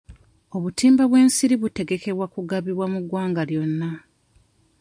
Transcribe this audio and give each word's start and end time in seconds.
Obutimba 0.55 1.03
bw'ensiri 1.07 1.55
butegekebwa 1.61 2.25
kugabibwa 2.33 2.85
mu 2.93 2.99
ggwanga 3.03 3.41
lyonna. 3.49 3.89